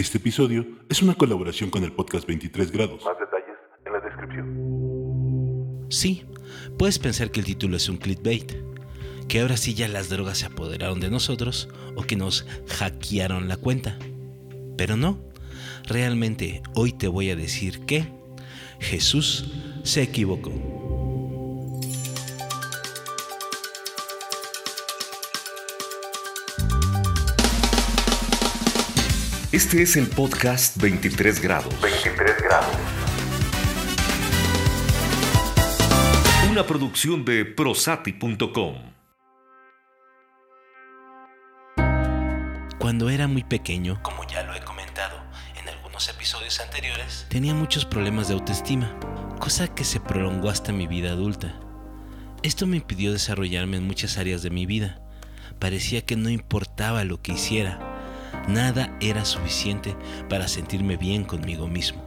[0.00, 3.04] Este episodio es una colaboración con el podcast 23 grados.
[3.04, 5.86] Más detalles en la descripción.
[5.90, 6.24] Sí,
[6.78, 8.50] puedes pensar que el título es un clickbait,
[9.28, 12.46] que ahora sí ya las drogas se apoderaron de nosotros o que nos
[12.78, 13.98] hackearon la cuenta.
[14.78, 15.18] Pero no,
[15.86, 18.10] realmente hoy te voy a decir que
[18.78, 20.50] Jesús se equivocó.
[29.52, 31.74] Este es el podcast 23 grados.
[31.82, 32.76] 23 grados.
[36.48, 38.76] Una producción de prosati.com.
[42.78, 45.20] Cuando era muy pequeño, como ya lo he comentado
[45.60, 48.96] en algunos episodios anteriores, tenía muchos problemas de autoestima,
[49.40, 51.58] cosa que se prolongó hasta mi vida adulta.
[52.44, 55.00] Esto me impidió desarrollarme en muchas áreas de mi vida.
[55.58, 57.89] Parecía que no importaba lo que hiciera,
[58.48, 59.96] Nada era suficiente
[60.28, 62.02] para sentirme bien conmigo mismo.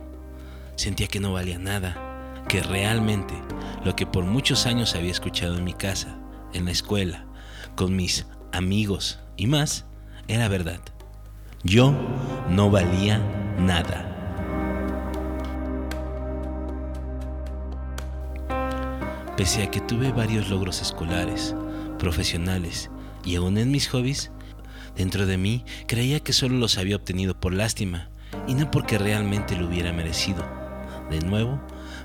[0.76, 3.34] Sentía que no valía nada, que realmente
[3.86, 6.18] lo que por muchos años había escuchado en mi casa,
[6.54, 7.26] en la escuela,
[7.76, 9.86] con mis amigos y más,
[10.28, 10.80] era verdad.
[11.64, 11.94] Yo
[12.50, 13.20] no valía
[13.58, 14.10] nada.
[19.38, 21.56] Pese a que tuve varios logros escolares,
[21.98, 22.92] profesionales
[23.26, 24.32] y aún en mis hobbies,
[24.96, 28.10] Dentro de mí creía que solo los había obtenido por lástima
[28.48, 30.46] y no porque realmente lo hubiera merecido.
[31.10, 31.60] De nuevo,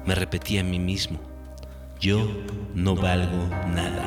[0.07, 1.21] me repetía a mí mismo,
[2.01, 2.27] yo
[2.75, 4.07] no valgo nada.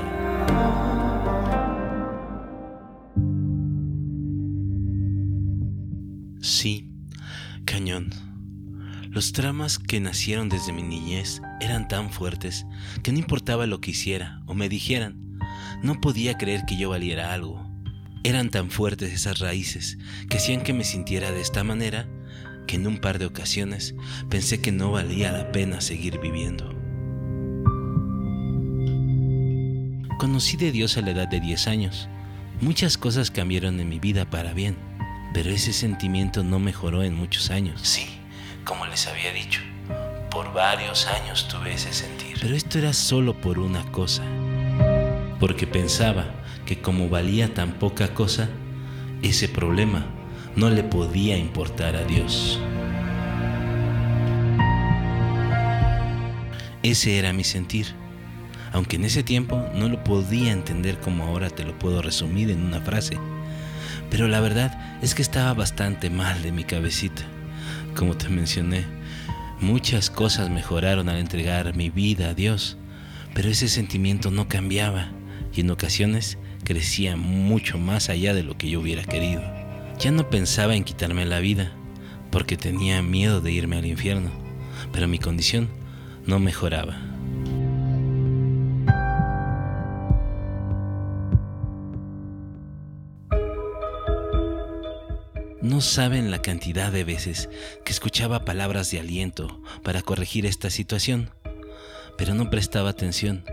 [6.42, 6.92] Sí,
[7.66, 8.10] cañón.
[9.10, 12.66] Los tramas que nacieron desde mi niñez eran tan fuertes
[13.04, 15.38] que no importaba lo que hiciera o me dijeran,
[15.84, 17.71] no podía creer que yo valiera algo
[18.24, 19.98] eran tan fuertes esas raíces
[20.30, 22.08] que hacían que me sintiera de esta manera
[22.68, 23.96] que en un par de ocasiones
[24.30, 26.70] pensé que no valía la pena seguir viviendo.
[30.20, 32.08] Conocí de Dios a la edad de 10 años.
[32.62, 34.78] Muchas cosas cambiaron en mi vida para bien,
[35.34, 37.82] pero ese sentimiento no mejoró en muchos años.
[37.82, 38.06] Sí,
[38.64, 39.62] como les había dicho,
[40.30, 42.38] por varios años tuve ese sentir.
[42.40, 44.24] Pero esto era solo por una cosa,
[45.40, 48.50] porque pensaba que como valía tan poca cosa,
[49.22, 50.06] ese problema
[50.56, 52.60] no le podía importar a Dios.
[56.84, 57.88] Ese era mi sentir,
[58.74, 62.64] aunque en ese tiempo no lo podía entender como ahora te lo puedo resumir en
[62.64, 63.18] una frase.
[64.10, 67.22] Pero la verdad es que estaba bastante mal de mi cabecita.
[67.96, 68.86] Como te mencioné,
[69.60, 72.78] muchas cosas mejoraron al entregar mi vida a Dios,
[73.34, 75.12] pero ese sentimiento no cambiaba
[75.54, 76.38] y en ocasiones
[76.72, 79.42] crecía mucho más allá de lo que yo hubiera querido.
[80.00, 81.74] Ya no pensaba en quitarme la vida,
[82.32, 84.32] porque tenía miedo de irme al infierno,
[84.94, 85.68] pero mi condición
[86.26, 86.98] no mejoraba.
[95.62, 97.50] No saben la cantidad de veces
[97.84, 101.32] que escuchaba palabras de aliento para corregir esta situación,
[102.18, 103.44] pero no prestaba atención.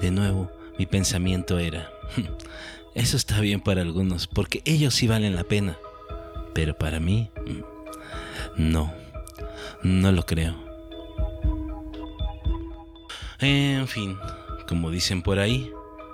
[0.00, 1.90] De nuevo, mi pensamiento era,
[2.94, 5.78] eso está bien para algunos, porque ellos sí valen la pena,
[6.54, 7.30] pero para mí,
[8.56, 8.92] no,
[9.82, 10.56] no lo creo.
[13.38, 14.16] En fin,
[14.66, 15.70] como dicen por ahí,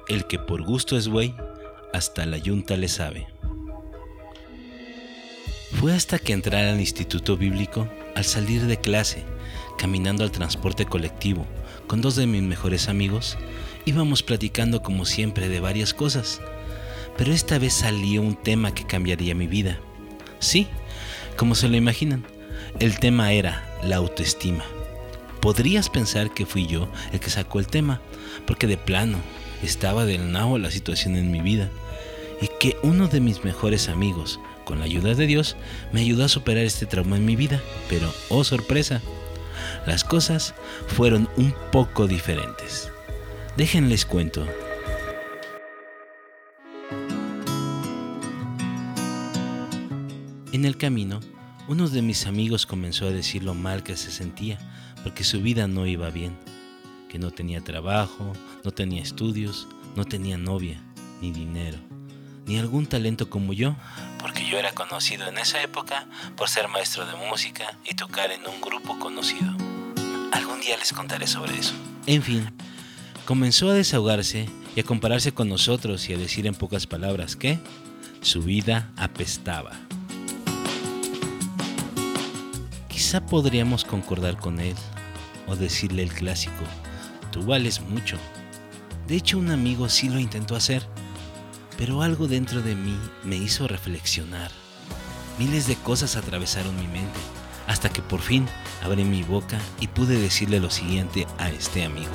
[0.08, 1.34] el que por gusto es güey,
[1.92, 3.28] hasta la yunta le sabe.
[5.78, 9.25] Fue hasta que entrara al instituto bíblico, al salir de clase,
[9.78, 11.47] caminando al transporte colectivo,
[11.86, 13.38] con dos de mis mejores amigos,
[13.84, 16.41] íbamos platicando como siempre de varias cosas,
[17.16, 19.78] pero esta vez salió un tema que cambiaría mi vida.
[20.38, 20.66] Sí,
[21.37, 22.25] como se lo imaginan,
[22.81, 24.65] el tema era la autoestima.
[25.41, 28.00] Podrías pensar que fui yo el que sacó el tema,
[28.47, 29.19] porque de plano
[29.62, 31.69] estaba del nabo la situación en mi vida,
[32.41, 35.56] y que uno de mis mejores amigos, con la ayuda de Dios,
[35.93, 39.00] me ayudó a superar este trauma en mi vida, pero, oh sorpresa,
[39.87, 40.55] las cosas
[40.87, 42.91] fueron un poco diferentes.
[43.56, 44.46] Déjenles cuento.
[50.52, 51.20] En el camino,
[51.69, 54.58] uno de mis amigos comenzó a decir lo mal que se sentía
[55.02, 56.34] porque su vida no iba bien,
[57.10, 58.32] que no tenía trabajo,
[58.64, 60.82] no tenía estudios, no tenía novia,
[61.20, 61.76] ni dinero,
[62.46, 63.76] ni algún talento como yo,
[64.19, 66.06] porque yo era conocido en esa época
[66.37, 69.54] por ser maestro de música y tocar en un grupo conocido.
[70.32, 71.75] Algún día les contaré sobre eso.
[72.06, 72.50] En fin,
[73.32, 74.46] comenzó a desahogarse
[74.76, 77.58] y a compararse con nosotros y a decir en pocas palabras que
[78.20, 79.70] su vida apestaba.
[82.88, 84.75] Quizá podríamos concordar con él
[85.46, 86.62] o decirle el clásico,
[87.31, 88.19] tú vales mucho.
[89.08, 90.87] De hecho, un amigo sí lo intentó hacer,
[91.78, 94.50] pero algo dentro de mí me hizo reflexionar.
[95.38, 97.19] Miles de cosas atravesaron mi mente,
[97.67, 98.46] hasta que por fin
[98.85, 102.12] abrí mi boca y pude decirle lo siguiente a este amigo.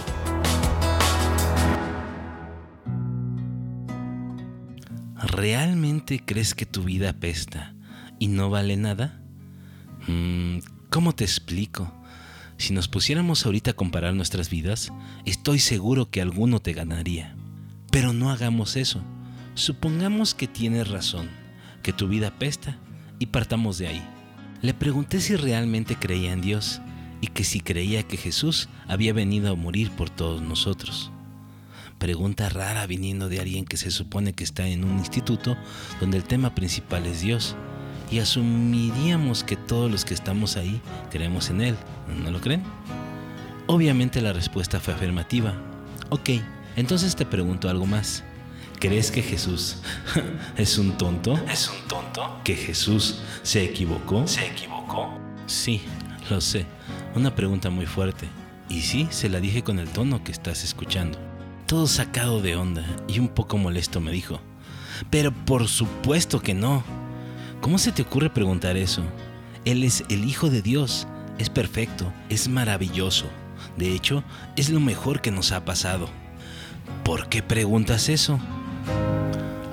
[5.28, 7.76] ¿Realmente crees que tu vida apesta
[8.18, 9.20] y no vale nada?
[10.08, 10.60] Mm,
[10.90, 11.94] ¿Cómo te explico?
[12.56, 14.94] Si nos pusiéramos ahorita a comparar nuestras vidas,
[15.26, 17.36] estoy seguro que alguno te ganaría.
[17.92, 19.02] Pero no hagamos eso.
[19.54, 21.30] Supongamos que tienes razón,
[21.84, 22.78] que tu vida apesta
[23.20, 24.04] y partamos de ahí.
[24.62, 26.80] Le pregunté si realmente creía en Dios
[27.20, 31.12] y que si creía que Jesús había venido a morir por todos nosotros.
[31.98, 35.58] Pregunta rara viniendo de alguien que se supone que está en un instituto
[36.00, 37.56] donde el tema principal es Dios.
[38.12, 40.80] Y asumiríamos que todos los que estamos ahí
[41.10, 41.76] creemos en Él,
[42.24, 42.64] ¿no lo creen?
[43.66, 45.54] Obviamente la respuesta fue afirmativa.
[46.10, 46.30] Ok,
[46.76, 48.24] entonces te pregunto algo más.
[48.80, 49.78] ¿Crees que Jesús
[50.58, 51.34] es un tonto?
[51.52, 52.40] ¿Es un tonto?
[52.44, 54.28] ¿Que Jesús se equivocó?
[54.28, 55.10] ¿Se equivocó?
[55.48, 55.82] Sí,
[56.30, 56.66] lo sé.
[57.16, 58.28] Una pregunta muy fuerte.
[58.70, 61.18] Y sí, se la dije con el tono que estás escuchando.
[61.68, 64.40] Todo sacado de onda y un poco molesto me dijo.
[65.10, 66.82] Pero por supuesto que no.
[67.60, 69.04] ¿Cómo se te ocurre preguntar eso?
[69.66, 71.10] Él es el Hijo de Dios.
[71.38, 73.26] Es perfecto, es maravilloso.
[73.76, 74.24] De hecho,
[74.56, 76.08] es lo mejor que nos ha pasado.
[77.04, 78.40] ¿Por qué preguntas eso?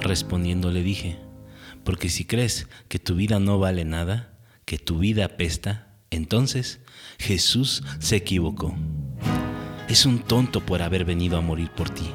[0.00, 1.20] Respondiendo le dije,
[1.84, 6.80] porque si crees que tu vida no vale nada, que tu vida apesta, entonces
[7.18, 8.74] Jesús se equivocó.
[9.94, 12.10] Es un tonto por haber venido a morir por ti,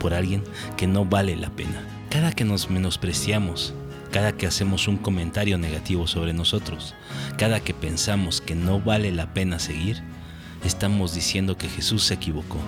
[0.00, 0.42] por alguien
[0.78, 1.86] que no vale la pena.
[2.08, 3.74] Cada que nos menospreciamos,
[4.10, 6.94] cada que hacemos un comentario negativo sobre nosotros,
[7.36, 10.02] cada que pensamos que no vale la pena seguir,
[10.64, 12.60] estamos diciendo que Jesús se equivocó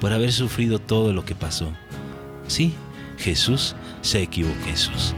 [0.00, 1.70] por haber sufrido todo lo que pasó.
[2.48, 2.74] Sí,
[3.16, 4.64] Jesús se equivocó.
[4.64, 5.14] Jesús.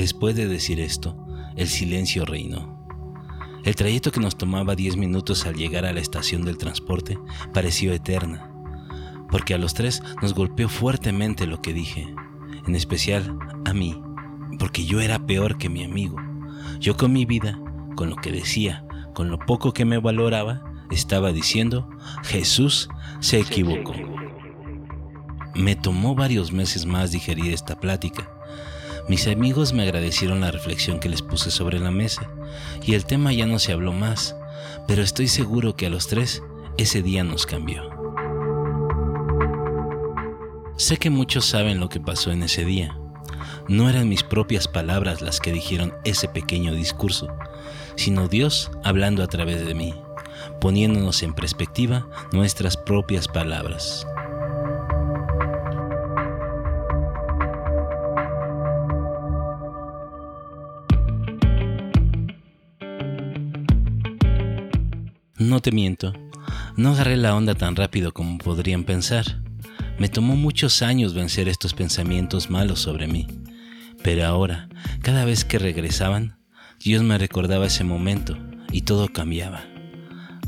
[0.00, 1.14] Después de decir esto,
[1.56, 2.74] el silencio reinó.
[3.64, 7.18] El trayecto que nos tomaba 10 minutos al llegar a la estación del transporte
[7.52, 8.50] pareció eterna,
[9.30, 12.14] porque a los tres nos golpeó fuertemente lo que dije,
[12.66, 14.00] en especial a mí,
[14.58, 16.16] porque yo era peor que mi amigo.
[16.80, 17.60] Yo con mi vida,
[17.94, 21.90] con lo que decía, con lo poco que me valoraba, estaba diciendo,
[22.22, 22.88] Jesús
[23.18, 23.92] se equivocó.
[25.54, 28.39] Me tomó varios meses más digerir esta plática.
[29.10, 32.30] Mis amigos me agradecieron la reflexión que les puse sobre la mesa
[32.80, 34.36] y el tema ya no se habló más,
[34.86, 36.44] pero estoy seguro que a los tres
[36.78, 37.90] ese día nos cambió.
[40.76, 42.96] Sé que muchos saben lo que pasó en ese día.
[43.66, 47.26] No eran mis propias palabras las que dijeron ese pequeño discurso,
[47.96, 49.92] sino Dios hablando a través de mí,
[50.60, 54.06] poniéndonos en perspectiva nuestras propias palabras.
[65.40, 66.12] No te miento,
[66.76, 69.40] no agarré la onda tan rápido como podrían pensar.
[69.98, 73.26] Me tomó muchos años vencer estos pensamientos malos sobre mí.
[74.02, 74.68] Pero ahora,
[75.00, 76.36] cada vez que regresaban,
[76.78, 78.36] Dios me recordaba ese momento
[78.70, 79.64] y todo cambiaba.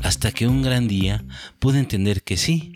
[0.03, 1.25] Hasta que un gran día
[1.57, 2.71] pude entender que sí,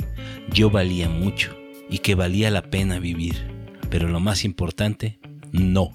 [0.51, 1.55] yo valía mucho
[1.87, 3.47] y que valía la pena vivir.
[3.91, 5.19] Pero lo más importante,
[5.51, 5.93] no.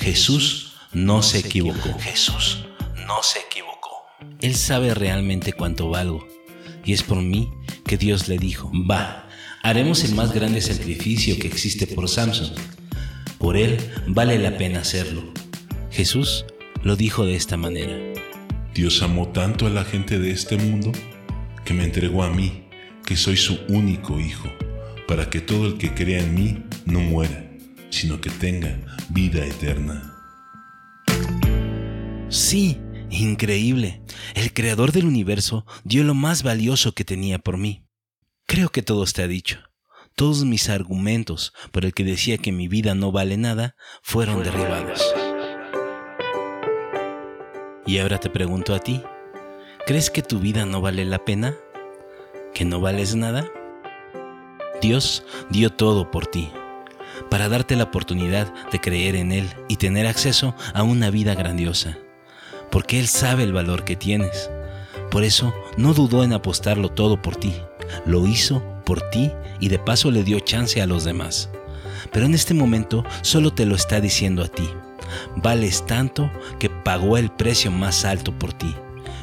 [0.00, 1.98] Jesús no, se equivocó.
[1.98, 2.66] Jesús
[3.06, 3.75] no se equivocó.
[4.40, 6.26] Él sabe realmente cuánto valgo.
[6.84, 7.50] Y es por mí
[7.84, 9.28] que Dios le dijo, va,
[9.62, 12.52] haremos el más grande sacrificio que existe por Samson.
[13.38, 15.22] Por él vale la pena hacerlo.
[15.90, 16.44] Jesús
[16.82, 17.96] lo dijo de esta manera.
[18.74, 20.92] Dios amó tanto a la gente de este mundo
[21.64, 22.64] que me entregó a mí,
[23.04, 24.48] que soy su único hijo,
[25.08, 27.50] para que todo el que crea en mí no muera,
[27.90, 28.78] sino que tenga
[29.08, 30.12] vida eterna.
[32.28, 32.78] Sí,
[33.20, 34.02] increíble.
[34.34, 37.84] El creador del universo dio lo más valioso que tenía por mí.
[38.46, 39.58] Creo que todo está dicho.
[40.14, 45.02] Todos mis argumentos por el que decía que mi vida no vale nada fueron derribados.
[47.86, 49.02] Y ahora te pregunto a ti,
[49.86, 51.54] ¿crees que tu vida no vale la pena?
[52.54, 53.46] ¿Que no vales nada?
[54.80, 56.50] Dios dio todo por ti,
[57.30, 61.98] para darte la oportunidad de creer en Él y tener acceso a una vida grandiosa,
[62.76, 64.50] porque Él sabe el valor que tienes.
[65.10, 67.54] Por eso no dudó en apostarlo todo por ti,
[68.04, 71.48] lo hizo por ti y de paso le dio chance a los demás.
[72.12, 74.68] pero en este momento solo te lo está diciendo a ti.
[75.36, 78.76] Vales tanto que pagó el precio más alto por ti,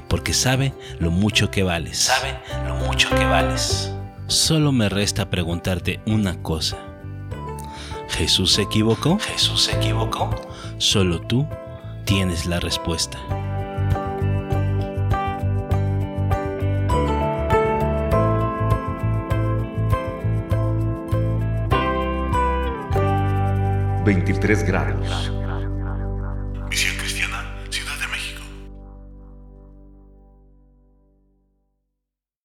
[0.08, 2.00] porque sabe lo mucho que vales.
[2.00, 3.94] Sabe lo mucho que vales.
[4.26, 6.80] Solo me resta preguntarte una cosa.
[8.10, 9.20] ¿Jesús se equivocó?
[9.20, 10.32] ¿Jesús se equivocó?
[10.80, 11.48] Solo tú
[12.06, 13.20] tienes la respuesta.
[24.06, 25.32] Veintitrés grados.